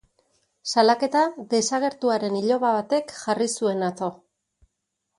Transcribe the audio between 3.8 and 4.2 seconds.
atzo.